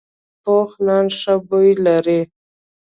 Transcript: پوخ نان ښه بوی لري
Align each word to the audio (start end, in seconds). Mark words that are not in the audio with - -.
پوخ 0.43 0.69
نان 0.85 1.05
ښه 1.19 1.33
بوی 1.47 1.71
لري 1.85 2.21